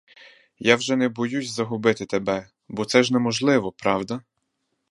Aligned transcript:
Я 0.59 0.75
вже 0.75 0.95
не 0.95 1.09
боюсь 1.09 1.51
загубити 1.51 2.05
тебе, 2.05 2.49
бо 2.67 2.85
це 2.85 3.03
ж 3.03 3.13
неможливо, 3.13 3.71
правда? 3.71 4.21